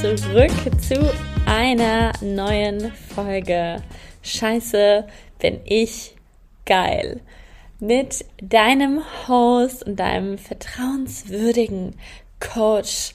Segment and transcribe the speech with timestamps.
[0.00, 0.50] zurück
[0.80, 1.12] zu
[1.44, 3.82] einer neuen Folge.
[4.22, 5.04] Scheiße,
[5.38, 6.14] bin ich
[6.64, 7.20] geil.
[7.80, 11.96] Mit deinem Host und deinem vertrauenswürdigen
[12.40, 13.14] Coach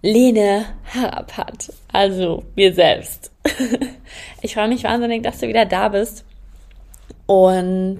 [0.00, 1.74] Lene Harapat.
[1.92, 3.30] Also mir selbst.
[4.40, 6.24] Ich freue mich wahnsinnig, dass du wieder da bist.
[7.26, 7.98] Und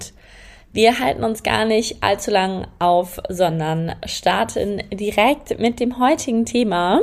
[0.73, 7.01] wir halten uns gar nicht allzu lang auf, sondern starten direkt mit dem heutigen Thema.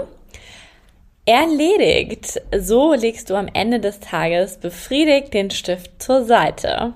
[1.28, 2.40] Erledigt.
[2.56, 6.92] So legst du am Ende des Tages befriedigt den Stift zur Seite.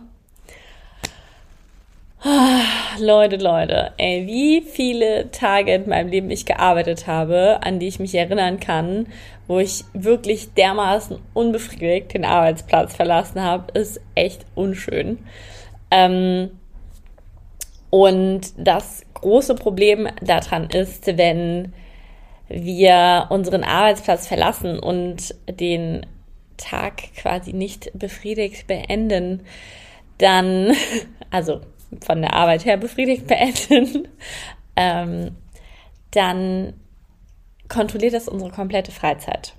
[2.22, 2.62] Ah,
[3.00, 7.98] Leute, Leute, ey, wie viele Tage in meinem Leben ich gearbeitet habe, an die ich
[7.98, 9.08] mich erinnern kann,
[9.48, 15.18] wo ich wirklich dermaßen unbefriedigt den Arbeitsplatz verlassen habe, ist echt unschön.
[15.90, 16.50] Ähm,
[17.88, 21.72] und das große Problem daran ist, wenn
[22.50, 26.04] wir unseren Arbeitsplatz verlassen und den
[26.56, 29.46] Tag quasi nicht befriedigt beenden,
[30.18, 30.72] dann,
[31.30, 31.60] also
[32.04, 34.08] von der Arbeit her befriedigt beenden,
[34.76, 35.36] ähm,
[36.10, 36.74] dann
[37.68, 39.54] kontrolliert das unsere komplette Freizeit.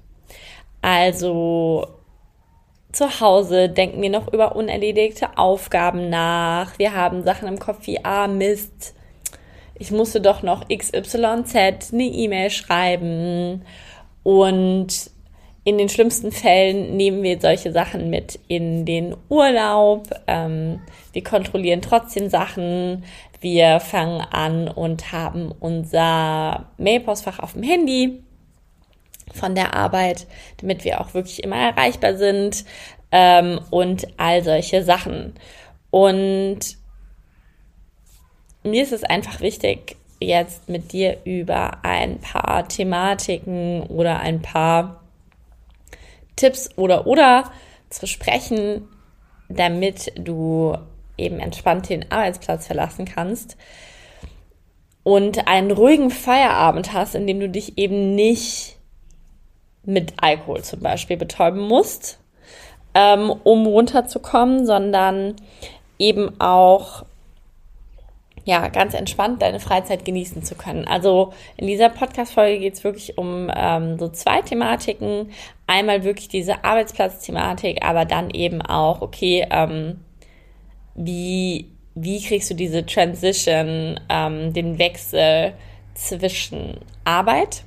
[0.81, 1.88] Also
[2.92, 6.78] zu Hause denken wir noch über unerledigte Aufgaben nach.
[6.78, 8.95] Wir haben Sachen im Kopf wie, ah, Mist,
[9.82, 11.56] ich musste doch noch XYZ
[11.92, 13.64] eine E-Mail schreiben.
[14.22, 15.10] Und
[15.64, 20.08] in den schlimmsten Fällen nehmen wir solche Sachen mit in den Urlaub.
[20.28, 20.82] Ähm,
[21.14, 23.06] wir kontrollieren trotzdem Sachen.
[23.40, 28.22] Wir fangen an und haben unser Mailpostfach auf dem Handy
[29.34, 32.66] von der Arbeit, damit wir auch wirklich immer erreichbar sind
[33.12, 35.34] ähm, und all solche Sachen.
[35.90, 36.78] Und
[38.63, 45.01] mir ist es einfach wichtig, jetzt mit dir über ein paar Thematiken oder ein paar
[46.35, 47.51] Tipps oder oder
[47.89, 48.88] zu sprechen,
[49.49, 50.77] damit du
[51.17, 53.57] eben entspannt den Arbeitsplatz verlassen kannst
[55.03, 58.78] und einen ruhigen Feierabend hast, in dem du dich eben nicht
[59.83, 62.19] mit Alkohol zum Beispiel betäuben musst,
[62.93, 65.35] ähm, um runterzukommen, sondern
[65.97, 67.03] eben auch
[68.46, 70.85] ja, ganz entspannt deine Freizeit genießen zu können.
[70.88, 75.31] Also in dieser Podcast-Folge geht es wirklich um ähm, so zwei Thematiken.
[75.68, 80.00] Einmal wirklich diese Arbeitsplatzthematik, aber dann eben auch, okay, ähm,
[80.96, 85.53] wie, wie kriegst du diese Transition, ähm, den Wechsel
[85.94, 87.63] zwischen Arbeit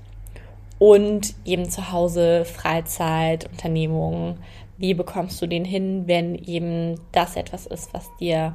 [0.78, 4.38] und eben zu Hause Freizeit, Unternehmungen.
[4.76, 8.54] Wie bekommst du den hin, wenn eben das etwas ist, was dir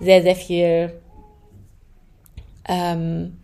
[0.00, 1.01] sehr, sehr viel,
[2.66, 3.38] ähm,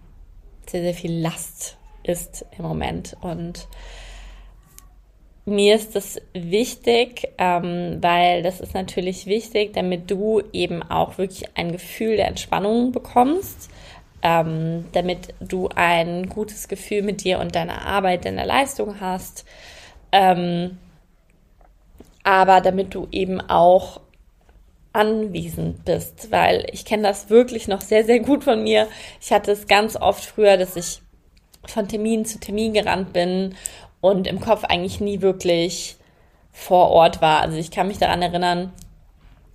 [0.66, 3.16] sehr, sehr viel Last ist im Moment.
[3.20, 3.68] Und
[5.44, 11.56] mir ist das wichtig, ähm, weil das ist natürlich wichtig, damit du eben auch wirklich
[11.56, 13.70] ein Gefühl der Entspannung bekommst
[14.22, 19.44] ähm, damit du ein gutes Gefühl mit dir und deiner Arbeit, deiner Leistung hast.
[20.10, 20.78] Ähm,
[22.24, 24.00] aber damit du eben auch
[24.98, 28.88] anwesend bist, weil ich kenne das wirklich noch sehr, sehr gut von mir.
[29.20, 31.00] Ich hatte es ganz oft früher, dass ich
[31.64, 33.54] von Termin zu Termin gerannt bin
[34.00, 35.96] und im Kopf eigentlich nie wirklich
[36.50, 37.42] vor Ort war.
[37.42, 38.72] Also ich kann mich daran erinnern,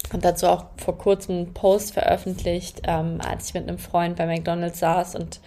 [0.09, 4.25] habe dazu auch vor kurzem einen Post veröffentlicht, ähm, als ich mit einem Freund bei
[4.25, 5.41] McDonald's saß und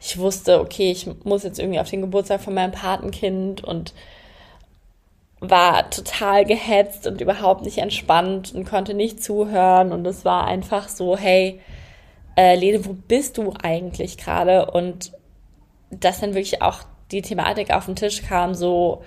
[0.00, 3.92] ich wusste, okay, ich muss jetzt irgendwie auf den Geburtstag von meinem Patenkind und
[5.40, 10.88] war total gehetzt und überhaupt nicht entspannt und konnte nicht zuhören und es war einfach
[10.88, 11.60] so, hey,
[12.36, 14.70] äh, Lene, wo bist du eigentlich gerade?
[14.70, 15.12] Und
[15.90, 19.02] dass dann wirklich auch die Thematik auf den Tisch kam, so,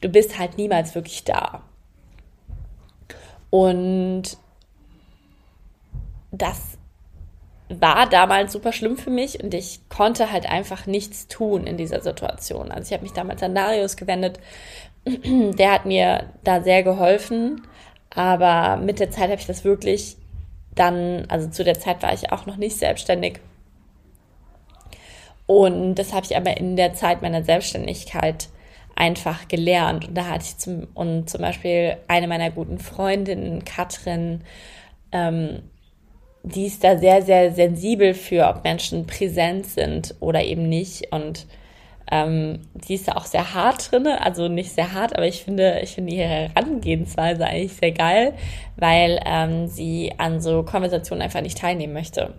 [0.00, 1.62] du bist halt niemals wirklich da.
[3.50, 4.36] Und
[6.30, 6.78] das
[7.68, 12.00] war damals super schlimm für mich und ich konnte halt einfach nichts tun in dieser
[12.00, 12.70] Situation.
[12.70, 14.38] Also ich habe mich damals an Darius gewendet.
[15.58, 17.62] Der hat mir da sehr geholfen,
[18.14, 20.16] aber mit der Zeit habe ich das wirklich
[20.74, 23.40] dann, also zu der Zeit war ich auch noch nicht selbstständig.
[25.46, 28.48] Und das habe ich aber in der Zeit meiner Selbstständigkeit
[28.94, 30.08] einfach gelernt.
[30.08, 34.42] Und da hatte ich zum, und zum Beispiel eine meiner guten Freundinnen, Katrin,
[35.12, 35.62] ähm,
[36.42, 41.12] die ist da sehr, sehr sensibel für, ob Menschen präsent sind oder eben nicht.
[41.12, 41.46] Und
[42.10, 45.80] ähm, die ist ja auch sehr hart drin, also nicht sehr hart, aber ich finde,
[45.82, 48.34] ich finde ihre Herangehensweise eigentlich sehr geil,
[48.76, 52.34] weil ähm, sie an so Konversationen einfach nicht teilnehmen möchte.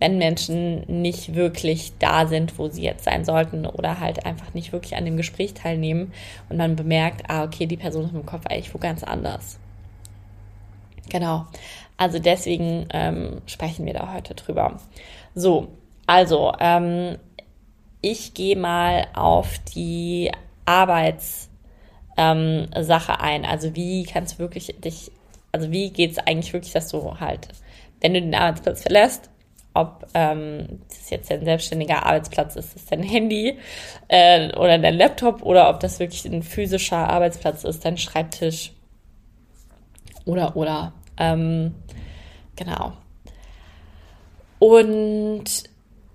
[0.00, 4.72] Wenn Menschen nicht wirklich da sind, wo sie jetzt sein sollten oder halt einfach nicht
[4.72, 6.12] wirklich an dem Gespräch teilnehmen
[6.48, 9.58] und man bemerkt, ah, okay, die Person ist im Kopf eigentlich wo ganz anders.
[11.08, 11.46] Genau.
[11.96, 14.78] Also deswegen ähm, sprechen wir da heute drüber.
[15.34, 15.68] So,
[16.06, 17.16] also ähm,
[18.02, 20.30] ich gehe mal auf die
[20.66, 21.48] Arbeitssache
[22.18, 22.68] ähm,
[23.18, 23.44] ein.
[23.46, 25.10] Also wie kannst du wirklich dich,
[25.52, 27.48] also wie geht es eigentlich wirklich, dass du halt,
[28.00, 29.30] wenn du den Arbeitsplatz verlässt,
[29.74, 33.58] ob ähm, das jetzt ein selbstständiger Arbeitsplatz ist, ist dein Handy
[34.08, 38.72] äh, oder dein Laptop oder ob das wirklich ein physischer Arbeitsplatz ist, dein Schreibtisch
[40.26, 41.74] oder oder ähm,
[42.56, 42.92] genau.
[44.58, 45.71] Und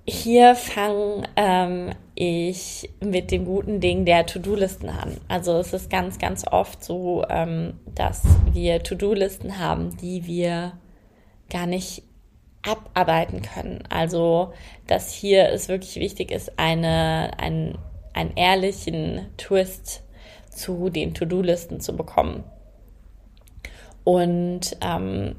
[0.07, 5.17] hier fange ähm, ich mit dem guten Ding der To-Do-Listen an.
[5.27, 8.23] Also es ist ganz, ganz oft so, ähm, dass
[8.53, 10.73] wir To-Do-Listen haben, die wir
[11.49, 12.03] gar nicht
[12.65, 13.83] abarbeiten können.
[13.89, 14.53] Also
[14.87, 17.77] dass hier es wirklich wichtig ist, eine, ein,
[18.13, 20.03] einen ehrlichen Twist
[20.49, 22.45] zu den To-Do-Listen zu bekommen.
[24.05, 25.35] Und ähm,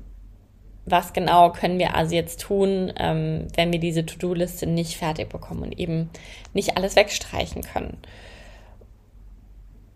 [0.91, 5.63] was genau können wir also jetzt tun, ähm, wenn wir diese To-Do-Liste nicht fertig bekommen
[5.63, 6.11] und eben
[6.55, 7.99] nicht alles wegstreichen können.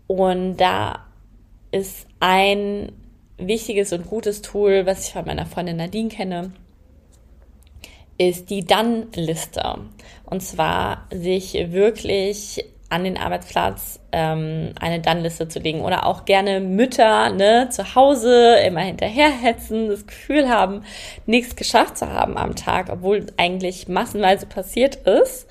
[0.06, 1.06] Und da
[1.70, 2.92] ist ein
[3.38, 6.52] wichtiges und gutes Tool, was ich von meiner Freundin Nadine kenne,
[8.18, 9.78] ist die Dann-Liste.
[10.26, 16.60] Und zwar sich wirklich an den Arbeitsplatz ähm, eine Dann-Liste zu legen oder auch gerne
[16.60, 20.82] Mütter ne, zu Hause immer hinterherhetzen, das Gefühl haben,
[21.24, 25.48] nichts geschafft zu haben am Tag, obwohl eigentlich massenweise passiert ist.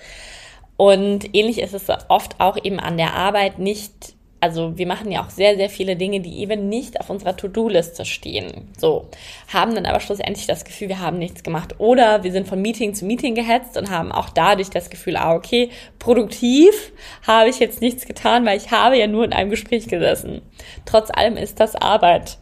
[0.78, 5.24] Und ähnlich ist es oft auch eben an der Arbeit nicht also wir machen ja
[5.24, 8.70] auch sehr, sehr viele Dinge, die eben nicht auf unserer To-Do-Liste stehen.
[8.76, 9.08] So,
[9.54, 11.76] haben dann aber schlussendlich das Gefühl, wir haben nichts gemacht.
[11.78, 15.36] Oder wir sind von Meeting zu Meeting gehetzt und haben auch dadurch das Gefühl, ah,
[15.36, 16.92] okay, produktiv
[17.26, 20.42] habe ich jetzt nichts getan, weil ich habe ja nur in einem Gespräch gesessen.
[20.86, 22.40] Trotz allem ist das Arbeit.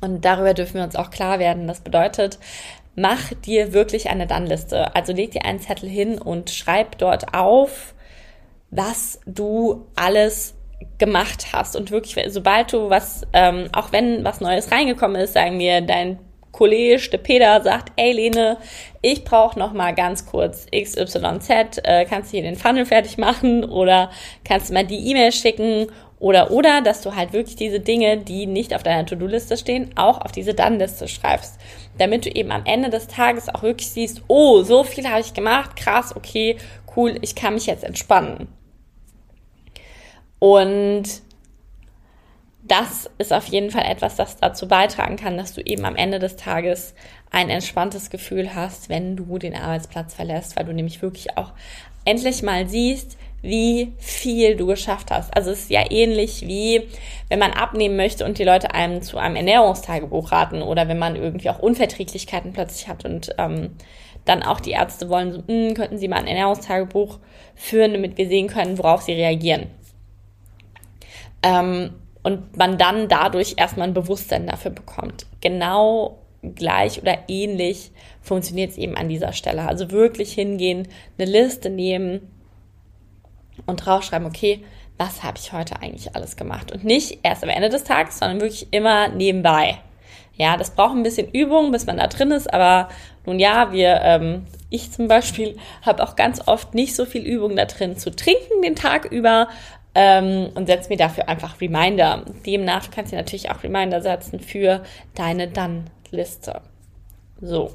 [0.00, 1.68] Und darüber dürfen wir uns auch klar werden.
[1.68, 2.40] Das bedeutet,
[2.96, 4.96] mach dir wirklich eine Dann-Liste.
[4.96, 7.94] Also leg dir einen Zettel hin und schreib dort auf,
[8.70, 10.54] was du alles
[10.98, 15.58] gemacht hast und wirklich, sobald du was, ähm, auch wenn was Neues reingekommen ist, sagen
[15.58, 16.18] wir, dein
[16.54, 18.58] Kollege, der Peter, sagt, ey Lene,
[19.02, 23.64] ich brauche noch mal ganz kurz XYZ, äh, kannst du hier den Funnel fertig machen
[23.64, 24.10] oder
[24.44, 25.88] kannst du mal die E-Mail schicken
[26.20, 30.20] oder oder, dass du halt wirklich diese Dinge, die nicht auf deiner To-Do-Liste stehen, auch
[30.20, 31.58] auf diese Dann-Liste schreibst,
[31.98, 35.34] damit du eben am Ende des Tages auch wirklich siehst, oh, so viel habe ich
[35.34, 36.56] gemacht, krass, okay,
[36.96, 38.48] cool, ich kann mich jetzt entspannen.
[40.38, 41.04] Und
[42.66, 46.18] das ist auf jeden Fall etwas, das dazu beitragen kann, dass du eben am Ende
[46.18, 46.94] des Tages
[47.30, 51.52] ein entspanntes Gefühl hast, wenn du den Arbeitsplatz verlässt, weil du nämlich wirklich auch
[52.06, 55.36] endlich mal siehst, wie viel du geschafft hast.
[55.36, 56.88] Also es ist ja ähnlich wie,
[57.28, 61.16] wenn man abnehmen möchte und die Leute einem zu einem Ernährungstagebuch raten oder wenn man
[61.16, 63.76] irgendwie auch Unverträglichkeiten plötzlich hat und ähm,
[64.24, 67.18] dann auch die Ärzte wollen, so, hm, könnten sie mal ein Ernährungstagebuch
[67.54, 69.66] führen, damit wir sehen können, worauf sie reagieren.
[71.44, 71.90] Ähm,
[72.24, 75.26] und man dann dadurch erstmal ein Bewusstsein dafür bekommt.
[75.40, 76.18] Genau
[76.54, 79.68] gleich oder ähnlich funktioniert es eben an dieser Stelle.
[79.68, 80.88] Also wirklich hingehen,
[81.18, 82.28] eine Liste nehmen
[83.66, 84.64] und draufschreiben, okay,
[84.98, 86.72] was habe ich heute eigentlich alles gemacht?
[86.72, 89.78] Und nicht erst am Ende des Tages, sondern wirklich immer nebenbei.
[90.36, 92.88] Ja, das braucht ein bisschen Übung, bis man da drin ist, aber
[93.24, 97.56] nun ja, wir, ähm, ich zum Beispiel habe auch ganz oft nicht so viel Übung
[97.56, 99.48] da drin zu trinken den Tag über,
[99.94, 102.24] ähm, und setz mir dafür einfach Reminder.
[102.44, 104.82] Demnach kannst du natürlich auch Reminder setzen für
[105.14, 106.60] deine Dann-Liste.
[107.40, 107.70] So.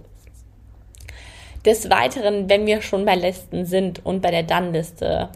[1.66, 5.30] Des Weiteren, wenn wir schon bei Listen sind und bei der Dann-Liste,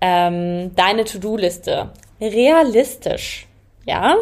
[0.00, 3.46] ähm, deine To-Do-Liste realistisch.
[3.84, 4.16] Ja,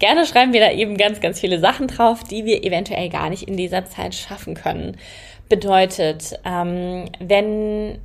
[0.00, 3.46] gerne schreiben wir da eben ganz, ganz viele Sachen drauf, die wir eventuell gar nicht
[3.46, 4.96] in dieser Zeit schaffen können.
[5.48, 8.00] Bedeutet, ähm, wenn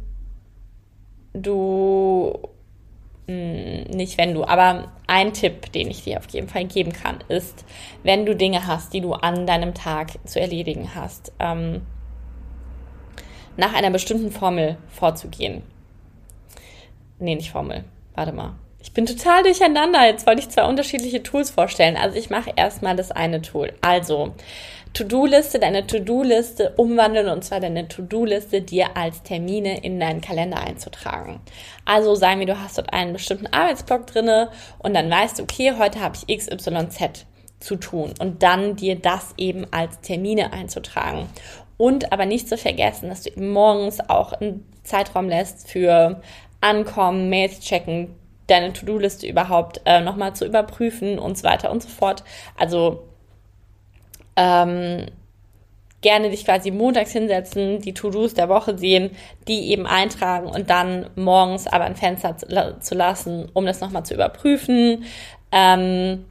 [1.34, 2.38] du
[3.30, 7.64] nicht wenn du, aber ein Tipp, den ich dir auf jeden Fall geben kann, ist,
[8.04, 11.82] wenn du Dinge hast, die du an deinem Tag zu erledigen hast, ähm,
[13.56, 15.62] nach einer bestimmten Formel vorzugehen.
[17.20, 17.84] Nee, nicht Formel.
[18.16, 18.56] Warte mal.
[18.82, 20.06] Ich bin total durcheinander.
[20.06, 21.98] Jetzt wollte ich zwei unterschiedliche Tools vorstellen.
[21.98, 23.74] Also ich mache erstmal das eine Tool.
[23.82, 24.34] Also,
[24.94, 31.40] To-Do-Liste, deine To-Do-Liste umwandeln und zwar deine To-Do-Liste dir als Termine in deinen Kalender einzutragen.
[31.86, 35.74] Also sagen wir, du hast dort einen bestimmten Arbeitsblock drinne und dann weißt du, okay,
[35.78, 37.26] heute habe ich XYZ
[37.60, 41.30] zu tun und dann dir das eben als Termine einzutragen.
[41.78, 46.22] Und aber nicht zu vergessen, dass du eben morgens auch einen Zeitraum lässt für
[46.62, 48.16] Ankommen, Mails checken,
[48.48, 52.24] deine To-Do-Liste überhaupt äh, nochmal zu überprüfen und so weiter und so fort.
[52.58, 53.04] Also
[54.40, 55.08] ähm,
[56.02, 59.12] gerne dich quasi montags hinsetzen, die To-Dos der Woche sehen,
[59.48, 64.14] die eben eintragen und dann morgens aber ein Fenster zu, lassen, um das nochmal zu
[64.14, 65.04] überprüfen.
[65.52, 66.26] Ähm,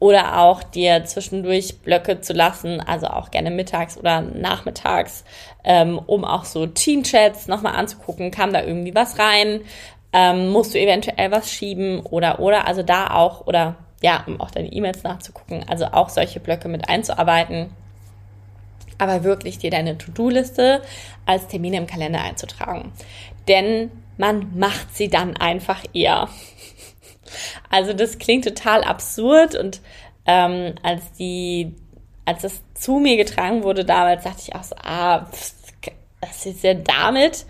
[0.00, 5.24] oder auch dir zwischendurch Blöcke zu lassen, also auch gerne mittags oder nachmittags,
[5.62, 9.60] ähm, um auch so Team-Chats nochmal anzugucken, kam da irgendwie was rein,
[10.14, 14.50] ähm, musst du eventuell was schieben oder oder, also da auch, oder ja, um auch
[14.50, 17.70] deine E-Mails nachzugucken, also auch solche Blöcke mit einzuarbeiten.
[18.98, 20.82] Aber wirklich dir deine To-Do-Liste
[21.26, 22.92] als Termine im Kalender einzutragen.
[23.48, 26.28] Denn man macht sie dann einfach eher.
[27.70, 29.80] Also das klingt total absurd und
[30.26, 31.76] ähm, als die,
[32.24, 35.28] als das zu mir getragen wurde damals, dachte ich auch so, ah,
[36.20, 37.46] was ist denn damit?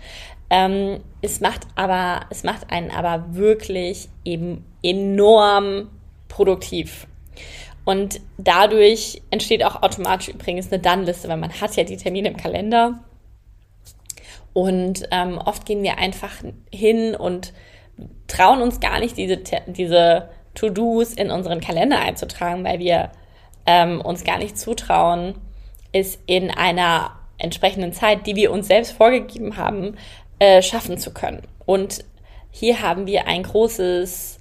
[0.51, 5.89] Ähm, es macht aber, es macht einen aber wirklich eben enorm
[6.31, 7.07] produktiv.
[7.85, 12.37] Und dadurch entsteht auch automatisch übrigens eine Dann-Liste, weil man hat ja die Termine im
[12.37, 13.03] Kalender.
[14.53, 16.31] Und ähm, oft gehen wir einfach
[16.71, 17.53] hin und
[18.27, 23.11] trauen uns gar nicht, diese, diese To-Dos in unseren Kalender einzutragen, weil wir
[23.65, 25.35] ähm, uns gar nicht zutrauen,
[25.91, 29.97] es in einer entsprechenden Zeit, die wir uns selbst vorgegeben haben,
[30.39, 31.41] äh, schaffen zu können.
[31.65, 32.03] Und
[32.51, 34.40] hier haben wir ein großes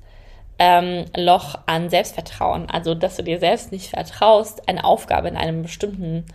[0.61, 5.63] ähm, Loch an Selbstvertrauen, also dass du dir selbst nicht vertraust, eine Aufgabe in einem
[5.63, 6.27] bestimmten,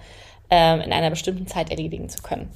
[0.50, 2.52] ähm, in einer bestimmten Zeit erledigen zu können.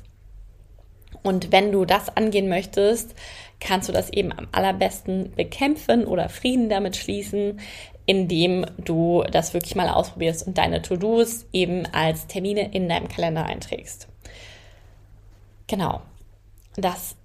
[1.21, 3.13] Und wenn du das angehen möchtest,
[3.59, 7.59] kannst du das eben am allerbesten bekämpfen oder Frieden damit schließen,
[8.07, 13.45] indem du das wirklich mal ausprobierst und deine To-Dos eben als Termine in deinem Kalender
[13.45, 14.07] einträgst.
[15.67, 16.01] Genau.
[16.75, 17.15] Das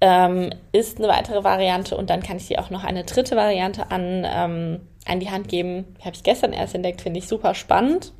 [0.00, 3.90] ähm, ist eine weitere Variante und dann kann ich dir auch noch eine dritte Variante
[3.90, 5.96] an, ähm, an die Hand geben.
[6.00, 8.12] Habe ich gestern erst entdeckt, finde ich super spannend.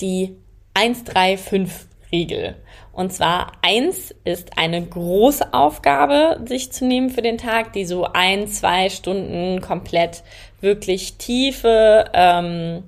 [0.00, 0.36] Die
[0.74, 2.54] 135-Regel.
[2.92, 8.04] Und zwar eins ist eine große Aufgabe, sich zu nehmen für den Tag, die so
[8.04, 10.22] ein, zwei Stunden komplett
[10.60, 12.84] wirklich tiefe, ähm,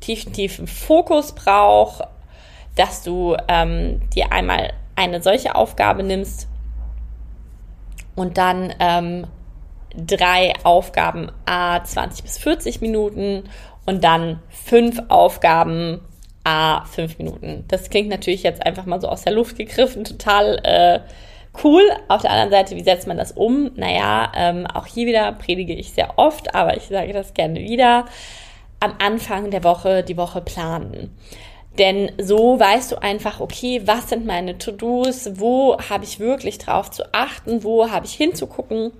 [0.00, 2.04] tiefen, tiefen Fokus braucht,
[2.76, 6.48] dass du ähm, dir einmal eine solche Aufgabe nimmst
[8.14, 9.26] und dann ähm,
[9.94, 13.44] drei Aufgaben a 20 bis 40 Minuten
[13.86, 16.00] und dann fünf Aufgaben
[16.44, 17.64] a 5 Minuten.
[17.68, 21.00] Das klingt natürlich jetzt einfach mal so aus der Luft gegriffen, total äh,
[21.62, 21.82] cool.
[22.08, 23.70] Auf der anderen Seite, wie setzt man das um?
[23.76, 28.06] Naja, ähm, auch hier wieder predige ich sehr oft, aber ich sage das gerne wieder.
[28.80, 31.16] Am Anfang der Woche die Woche planen.
[31.78, 36.90] Denn so weißt du einfach, okay, was sind meine To-Dos, wo habe ich wirklich drauf
[36.90, 38.92] zu achten, wo habe ich hinzugucken,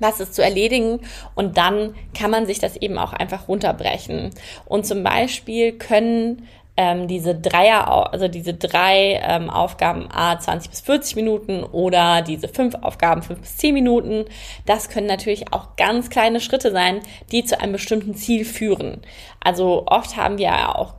[0.00, 1.00] was ist zu erledigen
[1.36, 4.30] und dann kann man sich das eben auch einfach runterbrechen.
[4.64, 10.80] Und zum Beispiel können ähm, diese Dreier, also diese drei ähm, Aufgaben A 20 bis
[10.80, 14.24] 40 Minuten oder diese fünf Aufgaben 5 bis 10 Minuten,
[14.66, 17.00] das können natürlich auch ganz kleine Schritte sein,
[17.30, 19.02] die zu einem bestimmten Ziel führen.
[19.38, 20.94] Also oft haben wir ja auch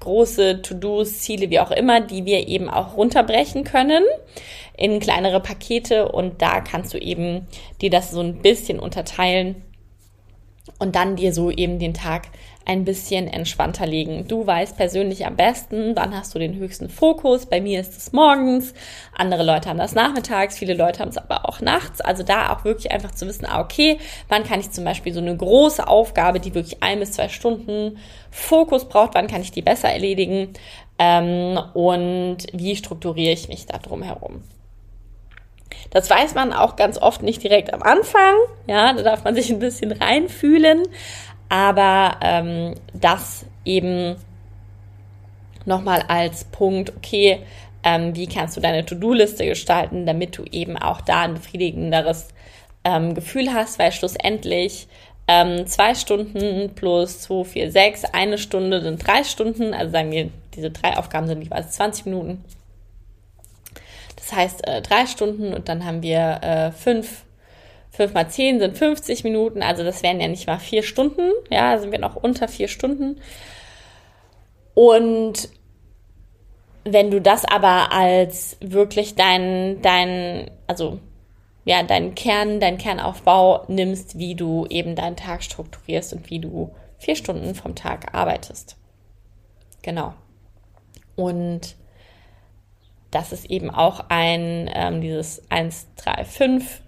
[0.00, 4.02] große To-Dos, Ziele, wie auch immer, die wir eben auch runterbrechen können
[4.76, 6.10] in kleinere Pakete.
[6.10, 7.46] Und da kannst du eben
[7.80, 9.62] dir das so ein bisschen unterteilen
[10.78, 12.28] und dann dir so eben den Tag
[12.70, 14.28] ein bisschen entspannter legen.
[14.28, 17.46] Du weißt persönlich am besten, wann hast du den höchsten Fokus.
[17.46, 18.74] Bei mir ist es morgens,
[19.12, 22.00] andere Leute haben das nachmittags, viele Leute haben es aber auch nachts.
[22.00, 23.98] Also da auch wirklich einfach zu wissen, ah, okay,
[24.28, 27.98] wann kann ich zum Beispiel so eine große Aufgabe, die wirklich ein bis zwei Stunden
[28.30, 30.52] Fokus braucht, wann kann ich die besser erledigen
[31.00, 34.44] ähm, und wie strukturiere ich mich da drum herum.
[35.90, 38.34] Das weiß man auch ganz oft nicht direkt am Anfang.
[38.68, 40.84] Ja, da darf man sich ein bisschen reinfühlen.
[41.50, 44.16] Aber ähm, das eben
[45.66, 47.40] nochmal als Punkt, okay,
[47.82, 52.28] ähm, wie kannst du deine To-Do-Liste gestalten, damit du eben auch da ein befriedigenderes
[52.84, 54.86] ähm, Gefühl hast, weil schlussendlich
[55.26, 60.30] ähm, zwei Stunden plus zwei, vier, sechs, eine Stunde sind drei Stunden, also sagen wir,
[60.54, 62.44] diese drei Aufgaben sind jeweils 20 Minuten.
[64.16, 67.24] Das heißt äh, drei Stunden und dann haben wir äh, fünf
[68.00, 71.76] 5 mal 10 sind 50 Minuten, also das wären ja nicht mal vier Stunden, ja,
[71.76, 73.20] sind wir noch unter vier Stunden.
[74.72, 75.50] Und
[76.84, 80.98] wenn du das aber als wirklich dein, dein, also
[81.66, 86.74] ja, deinen Kern, deinen Kernaufbau nimmst, wie du eben deinen Tag strukturierst und wie du
[86.96, 88.78] vier Stunden vom Tag arbeitest.
[89.82, 90.14] Genau.
[91.16, 91.76] Und
[93.10, 96.80] das ist eben auch ein, ähm, dieses 1, 3, 5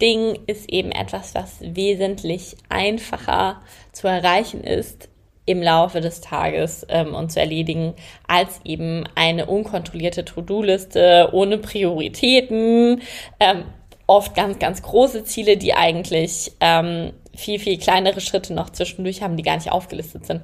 [0.00, 3.62] Ding ist eben etwas, was wesentlich einfacher
[3.92, 5.08] zu erreichen ist
[5.46, 7.94] im Laufe des Tages ähm, und zu erledigen,
[8.26, 13.00] als eben eine unkontrollierte To-Do-Liste ohne Prioritäten,
[13.38, 13.64] ähm,
[14.08, 19.36] oft ganz, ganz große Ziele, die eigentlich ähm, viel, viel kleinere Schritte noch zwischendurch haben,
[19.36, 20.42] die gar nicht aufgelistet sind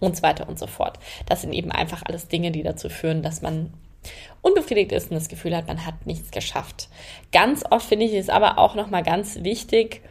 [0.00, 0.98] und so weiter und so fort.
[1.26, 3.72] Das sind eben einfach alles Dinge, die dazu führen, dass man
[4.44, 6.88] unbefriedigt ist und das Gefühl hat, man hat nichts geschafft.
[7.32, 10.02] Ganz oft finde ich es aber auch nochmal ganz wichtig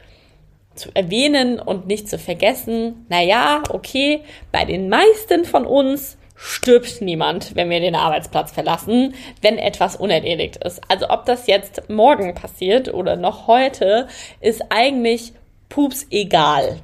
[0.76, 4.22] zu erwähnen und nicht zu vergessen, naja, okay,
[4.52, 10.58] bei den meisten von uns stirbt niemand, wenn wir den Arbeitsplatz verlassen, wenn etwas unerledigt
[10.58, 10.82] ist.
[10.90, 14.08] Also ob das jetzt morgen passiert oder noch heute,
[14.42, 15.34] ist eigentlich
[15.70, 16.82] pups egal.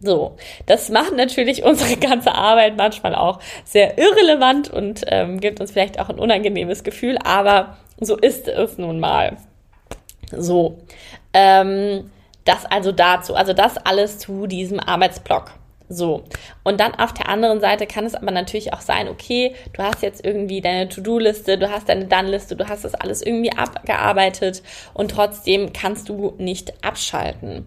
[0.00, 0.36] So,
[0.66, 5.98] das macht natürlich unsere ganze Arbeit manchmal auch sehr irrelevant und ähm, gibt uns vielleicht
[5.98, 9.36] auch ein unangenehmes Gefühl, aber so ist es nun mal.
[10.30, 10.78] So,
[11.32, 12.10] ähm,
[12.44, 15.52] das also dazu, also das alles zu diesem Arbeitsblock.
[15.90, 16.24] So.
[16.64, 20.02] Und dann auf der anderen Seite kann es aber natürlich auch sein, okay, du hast
[20.02, 24.62] jetzt irgendwie deine To-Do-Liste, du hast deine Done-Liste, du hast das alles irgendwie abgearbeitet
[24.92, 27.66] und trotzdem kannst du nicht abschalten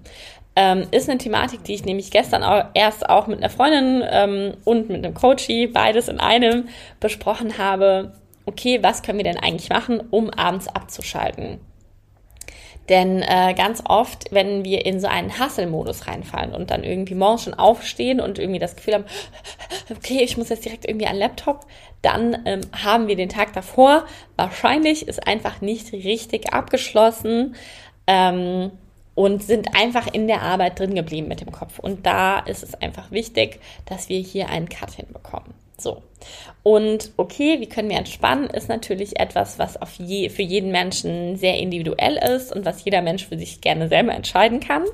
[0.56, 4.54] ähm, ist eine Thematik, die ich nämlich gestern auch erst auch mit einer Freundin ähm,
[4.66, 6.68] und mit einem Coachie, beides in einem,
[7.00, 8.14] besprochen habe.
[8.46, 11.60] Okay, was können wir denn eigentlich machen, um abends abzuschalten?
[12.90, 17.44] Denn äh, ganz oft, wenn wir in so einen Hustle-Modus reinfallen und dann irgendwie morgens
[17.44, 19.06] schon aufstehen und irgendwie das Gefühl haben,
[19.96, 21.66] okay, ich muss jetzt direkt irgendwie an Laptop,
[22.02, 24.06] dann ähm, haben wir den Tag davor
[24.36, 27.56] wahrscheinlich ist einfach nicht richtig abgeschlossen.
[28.08, 28.72] Ähm,
[29.16, 31.80] und sind einfach in der Arbeit drin geblieben mit dem Kopf.
[31.80, 35.54] Und da ist es einfach wichtig, dass wir hier einen Cut hinbekommen.
[35.78, 36.02] So.
[36.64, 41.36] Und okay, wie können wir entspannen, ist natürlich etwas, was auf je, für jeden Menschen
[41.36, 44.86] sehr individuell ist und was jeder Mensch für sich gerne selber entscheiden kann.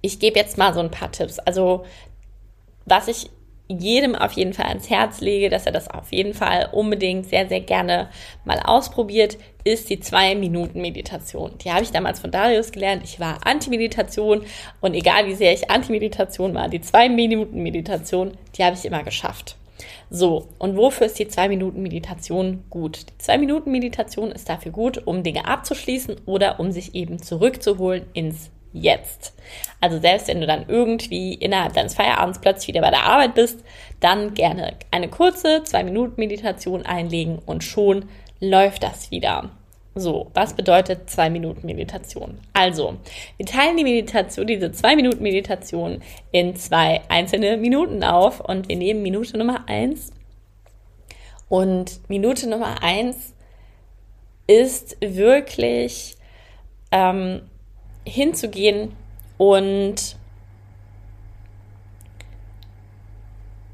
[0.00, 1.38] Ich gebe jetzt mal so ein paar Tipps.
[1.38, 1.84] Also,
[2.86, 3.30] was ich
[3.68, 7.48] jedem auf jeden Fall ans Herz lege, dass er das auf jeden Fall unbedingt sehr,
[7.48, 8.08] sehr gerne
[8.44, 11.58] mal ausprobiert, ist die Zwei-Minuten-Meditation.
[11.62, 13.02] Die habe ich damals von Darius gelernt.
[13.04, 14.42] Ich war Anti-Meditation
[14.80, 19.56] und egal wie sehr ich Anti-Meditation war, die Zwei-Minuten-Meditation, die habe ich immer geschafft.
[20.10, 23.06] So, und wofür ist die Zwei-Minuten-Meditation gut?
[23.10, 29.34] Die Zwei-Minuten-Meditation ist dafür gut, um Dinge abzuschließen oder um sich eben zurückzuholen ins jetzt.
[29.80, 33.64] Also selbst wenn du dann irgendwie innerhalb deines Feierabends plötzlich wieder bei der Arbeit bist,
[34.00, 38.08] dann gerne eine kurze zwei Minuten Meditation einlegen und schon
[38.40, 39.50] läuft das wieder.
[39.94, 42.38] So, was bedeutet zwei Minuten Meditation?
[42.52, 42.98] Also,
[43.36, 48.76] wir teilen die Meditation, diese zwei Minuten Meditation in zwei einzelne Minuten auf und wir
[48.76, 50.12] nehmen Minute Nummer eins.
[51.48, 53.34] Und Minute Nummer eins
[54.46, 56.16] ist wirklich
[56.92, 57.42] ähm,
[58.08, 58.96] hinzugehen
[59.36, 60.16] und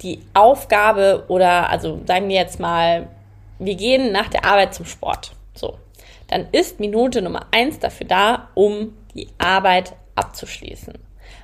[0.03, 3.09] die Aufgabe oder also sagen wir jetzt mal,
[3.59, 5.33] wir gehen nach der Arbeit zum Sport.
[5.55, 5.79] So,
[6.29, 10.95] dann ist Minute Nummer eins dafür da, um die Arbeit abzuschließen.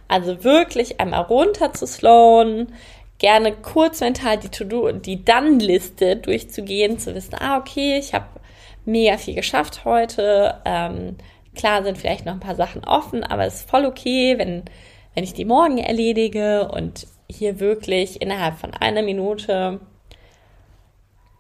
[0.08, 2.72] Also wirklich einmal runter zu slowen,
[3.18, 8.26] gerne kurz mental die To-Do, die Dann-Liste durchzugehen, zu wissen, ah, okay, ich habe
[8.84, 11.16] mega viel geschafft heute, ähm,
[11.54, 14.64] Klar sind vielleicht noch ein paar Sachen offen, aber es ist voll okay, wenn,
[15.14, 19.80] wenn ich die morgen erledige und hier wirklich innerhalb von einer Minute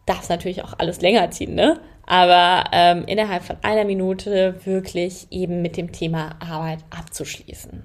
[0.06, 1.80] darf es natürlich auch alles länger ziehen, ne?
[2.06, 7.84] Aber ähm, innerhalb von einer Minute wirklich eben mit dem Thema Arbeit abzuschließen.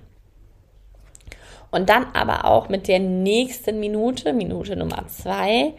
[1.69, 5.73] Und dann aber auch mit der nächsten Minute, Minute Nummer zwei,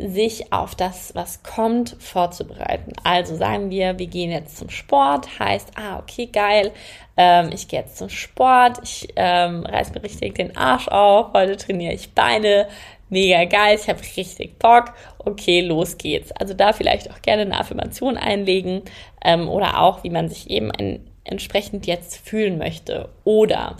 [0.00, 2.92] sich auf das, was kommt, vorzubereiten.
[3.04, 6.72] Also sagen wir, wir gehen jetzt zum Sport, heißt, ah, okay, geil,
[7.16, 11.56] ähm, ich gehe jetzt zum Sport, ich ähm, reiß mir richtig den Arsch auf, heute
[11.56, 12.68] trainiere ich Beine,
[13.10, 16.32] mega geil, ich habe richtig Bock, okay, los geht's.
[16.32, 18.82] Also da vielleicht auch gerne eine Affirmation einlegen
[19.22, 23.10] ähm, oder auch, wie man sich eben ein, entsprechend jetzt fühlen möchte.
[23.24, 23.76] Oder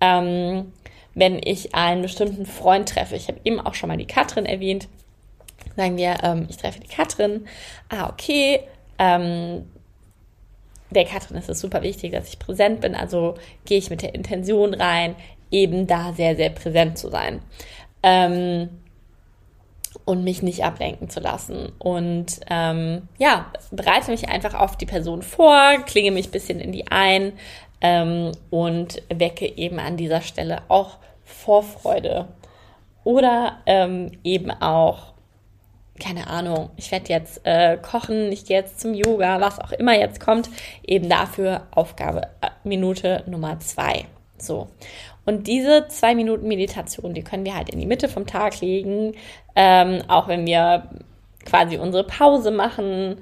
[0.00, 0.72] ähm,
[1.14, 4.86] wenn ich einen bestimmten Freund treffe, ich habe eben auch schon mal die Katrin erwähnt,
[5.74, 7.46] sagen wir, ähm, ich treffe die Katrin.
[7.88, 8.60] Ah, okay.
[8.98, 9.64] Ähm,
[10.90, 12.94] der Katrin ist es super wichtig, dass ich präsent bin.
[12.94, 15.16] Also gehe ich mit der Intention rein,
[15.50, 17.40] eben da sehr, sehr präsent zu sein.
[18.02, 18.68] Ähm,
[20.04, 21.72] und mich nicht ablenken zu lassen.
[21.78, 26.72] Und ähm, ja, bereite mich einfach auf die Person vor, klinge mich ein bisschen in
[26.72, 27.32] die ein
[27.80, 32.28] ähm, und wecke eben an dieser Stelle auch Vorfreude.
[33.04, 35.12] Oder ähm, eben auch,
[36.00, 39.98] keine Ahnung, ich werde jetzt äh, kochen, ich gehe jetzt zum Yoga, was auch immer
[39.98, 40.48] jetzt kommt,
[40.86, 44.06] eben dafür Aufgabe äh, Minute Nummer zwei.
[44.38, 44.68] So.
[45.24, 49.14] Und diese zwei Minuten Meditation, die können wir halt in die Mitte vom Tag legen,
[49.56, 50.90] ähm, auch wenn wir
[51.44, 53.16] quasi unsere Pause machen.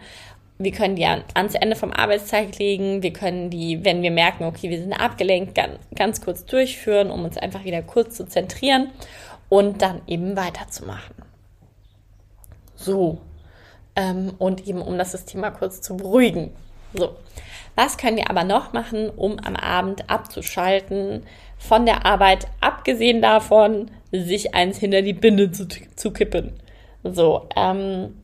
[0.58, 3.02] Wir können die an, ans Ende vom Arbeitstag legen.
[3.02, 7.24] Wir können die, wenn wir merken, okay, wir sind abgelenkt, ganz, ganz kurz durchführen, um
[7.24, 8.90] uns einfach wieder kurz zu zentrieren
[9.48, 11.14] und dann eben weiterzumachen.
[12.84, 13.18] So.
[13.96, 16.52] Ähm, und eben um das System mal kurz zu beruhigen.
[16.92, 17.16] So.
[17.76, 21.24] Was können wir aber noch machen, um am Abend abzuschalten
[21.58, 26.52] von der Arbeit, abgesehen davon, sich eins hinter die Binde zu, zu kippen?
[27.02, 28.14] So, ähm,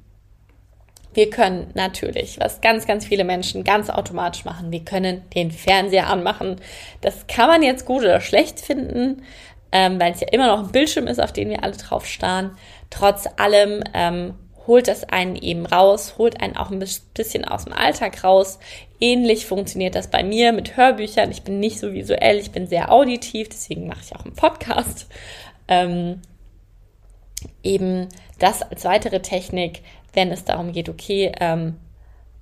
[1.12, 6.08] wir können natürlich, was ganz, ganz viele Menschen ganz automatisch machen, wir können den Fernseher
[6.08, 6.56] anmachen.
[7.00, 9.22] Das kann man jetzt gut oder schlecht finden,
[9.72, 12.52] ähm, weil es ja immer noch ein Bildschirm ist, auf den wir alle drauf starren.
[12.90, 14.34] Trotz allem ähm,
[14.70, 18.60] holt das einen eben raus, holt einen auch ein bisschen aus dem Alltag raus.
[19.00, 21.32] Ähnlich funktioniert das bei mir mit Hörbüchern.
[21.32, 25.08] Ich bin nicht so visuell, ich bin sehr auditiv, deswegen mache ich auch einen Podcast.
[25.66, 26.22] Ähm,
[27.64, 31.76] eben das als weitere Technik, wenn es darum geht, okay, ähm,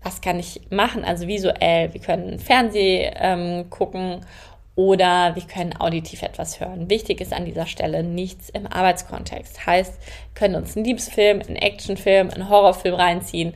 [0.02, 1.06] was kann ich machen?
[1.06, 4.20] Also visuell, wir können Fernseh ähm, gucken
[4.78, 6.88] oder wir können auditiv etwas hören.
[6.88, 9.66] Wichtig ist an dieser Stelle nichts im Arbeitskontext.
[9.66, 13.54] Heißt, wir können uns einen Liebesfilm, einen Actionfilm, einen Horrorfilm reinziehen.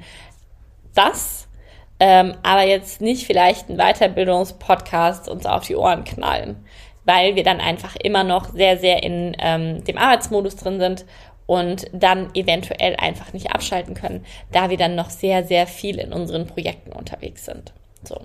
[0.96, 1.46] Das,
[2.00, 6.56] ähm, aber jetzt nicht vielleicht einen Weiterbildungspodcast uns auf die Ohren knallen,
[7.04, 11.04] weil wir dann einfach immer noch sehr, sehr in ähm, dem Arbeitsmodus drin sind
[11.46, 16.12] und dann eventuell einfach nicht abschalten können, da wir dann noch sehr, sehr viel in
[16.12, 17.72] unseren Projekten unterwegs sind.
[18.02, 18.22] So,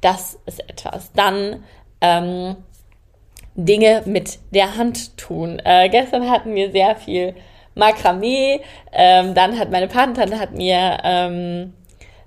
[0.00, 1.12] das ist etwas.
[1.12, 1.62] Dann
[2.02, 2.56] ähm,
[3.54, 5.60] Dinge mit der Hand tun.
[5.64, 7.34] Äh, gestern hatten wir sehr viel
[7.74, 8.60] Makramee.
[8.92, 11.72] Ähm, dann hat meine Patentante hat mir ähm,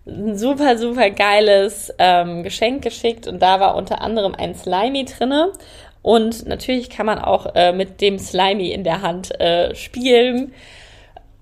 [0.08, 5.52] ein super, super geiles ähm, Geschenk geschickt und da war unter anderem ein Slimy drinne.
[6.02, 10.54] Und natürlich kann man auch äh, mit dem Slimy in der Hand äh, spielen.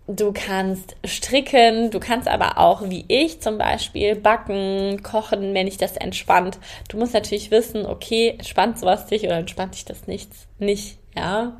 [0.08, 5.78] Du kannst stricken, du kannst aber auch, wie ich zum Beispiel, backen, kochen, wenn dich
[5.78, 6.60] das entspannt.
[6.90, 11.58] Du musst natürlich wissen, okay, entspannt sowas dich oder entspannt dich das nicht, nicht, ja.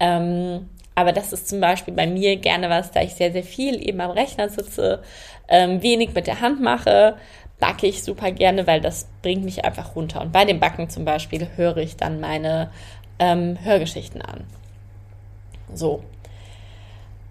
[0.00, 3.80] Ähm, aber das ist zum Beispiel bei mir gerne was, da ich sehr, sehr viel
[3.80, 5.02] eben am Rechner sitze,
[5.48, 7.16] ähm, wenig mit der Hand mache,
[7.58, 10.20] backe ich super gerne, weil das bringt mich einfach runter.
[10.20, 12.70] Und bei dem Backen zum Beispiel höre ich dann meine
[13.18, 14.44] ähm, Hörgeschichten an.
[15.72, 16.02] So,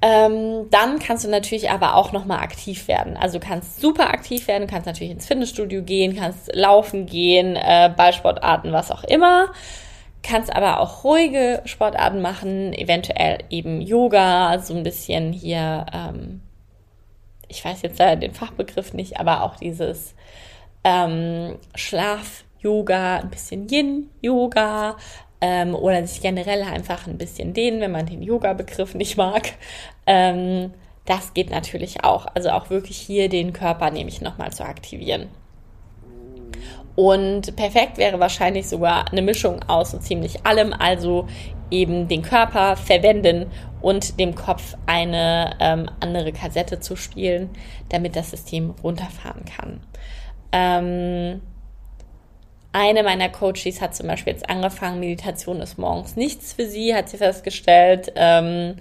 [0.08, 3.18] ähm, dann kannst du natürlich aber auch nochmal aktiv werden.
[3.18, 7.92] Also du kannst super aktiv werden, kannst natürlich ins Fitnessstudio gehen, kannst laufen gehen, äh,
[7.94, 9.48] Ballsportarten, was auch immer.
[10.24, 16.40] Kannst aber auch ruhige Sportarten machen, eventuell eben Yoga, so ein bisschen hier, ähm,
[17.50, 20.16] ich weiß jetzt leider den Fachbegriff nicht, aber auch dieses
[20.86, 24.96] ähm, Schlaf-Yoga, ein bisschen Yin-Yoga,
[25.42, 29.54] ähm, oder sich generell einfach ein bisschen dehnen, wenn man den Yoga-Begriff nicht mag.
[30.08, 30.74] Ähm,
[31.06, 32.26] das geht natürlich auch.
[32.34, 35.28] Also auch wirklich hier den Körper nämlich nochmal zu aktivieren.
[36.96, 41.28] Und perfekt wäre wahrscheinlich sogar eine Mischung aus so ziemlich allem, also
[41.70, 47.52] eben den Körper verwenden und dem Kopf eine ähm, andere Kassette zu spielen,
[47.90, 49.82] damit das System runterfahren kann.
[50.52, 51.42] Ähm,
[52.74, 57.10] eine meiner Coaches hat zum Beispiel jetzt angefangen, Meditation ist morgens nichts für sie, hat
[57.10, 58.78] sie festgestellt, ähm,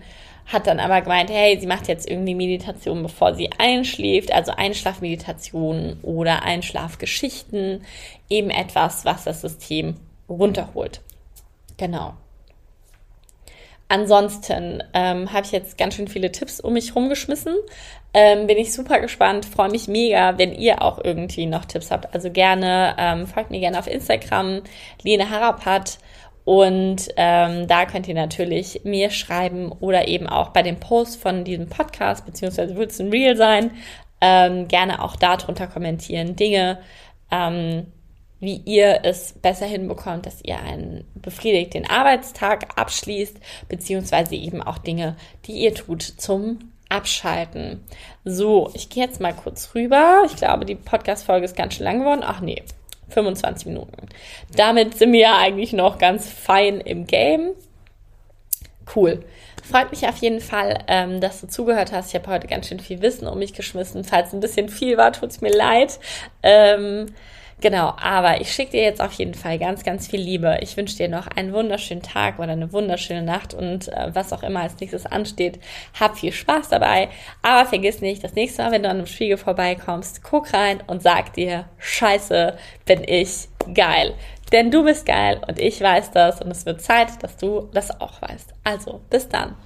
[0.47, 5.99] hat dann aber gemeint, hey, sie macht jetzt irgendwie Meditation, bevor sie einschläft, also Einschlafmeditation
[6.03, 7.85] oder Einschlafgeschichten,
[8.29, 9.97] eben etwas, was das System
[10.29, 11.01] runterholt.
[11.77, 12.15] Genau.
[13.89, 17.55] Ansonsten ähm, habe ich jetzt ganz schön viele Tipps um mich rumgeschmissen.
[18.15, 22.13] Ähm, bin ich super gespannt, freue mich mega, wenn ihr auch irgendwie noch Tipps habt.
[22.13, 24.63] Also gerne, ähm, folgt mir gerne auf Instagram,
[25.03, 25.99] Lene Harapat.
[26.47, 31.43] Und ähm, da könnt ihr natürlich mir schreiben oder eben auch bei dem Post von
[31.43, 33.73] diesem Podcast, beziehungsweise wird es ein Real sein,
[34.21, 36.37] ähm, gerne auch darunter kommentieren.
[36.37, 36.79] Dinge,
[37.33, 37.89] ähm,
[38.39, 45.17] wie ihr es besser hinbekommt, dass ihr einen befriedigten Arbeitstag abschließt, beziehungsweise eben auch Dinge,
[45.47, 47.83] die ihr tut zum Abschalten.
[48.25, 50.23] So, ich gehe jetzt mal kurz rüber.
[50.27, 52.23] Ich glaube, die Podcast-Folge ist ganz schön lang geworden.
[52.25, 52.63] Ach nee,
[53.09, 54.09] 25 Minuten.
[54.57, 57.53] Damit sind wir ja eigentlich noch ganz fein im Game.
[58.95, 59.25] Cool.
[59.69, 62.11] Freut mich auf jeden Fall, ähm, dass du zugehört hast.
[62.11, 64.05] Ich habe heute ganz schön viel Wissen um mich geschmissen.
[64.05, 65.99] Falls ein bisschen viel war, tut es mir leid.
[66.43, 67.07] Ähm,
[67.63, 70.59] Genau, aber ich schicke dir jetzt auf jeden Fall ganz, ganz viel Liebe.
[70.61, 74.43] Ich wünsche dir noch einen wunderschönen Tag oder eine wunderschöne Nacht und äh, was auch
[74.43, 75.59] immer als nächstes ansteht.
[75.99, 77.09] Hab viel Spaß dabei,
[77.41, 81.03] aber vergiss nicht, das nächste Mal, wenn du an einem Spiegel vorbeikommst, guck rein und
[81.03, 84.15] sag dir, scheiße, bin ich geil.
[84.53, 88.01] Denn du bist geil und ich weiß das und es wird Zeit, dass du das
[88.03, 88.53] auch weißt.
[88.65, 89.57] Also, bis dann.